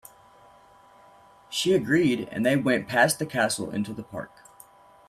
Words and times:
She 1.51 1.73
agreed, 1.73 2.27
and 2.31 2.43
they 2.43 2.57
went 2.57 2.87
past 2.87 3.19
the 3.19 3.25
Castle 3.27 3.69
into 3.69 3.93
the 3.93 4.01
Park. 4.01 4.31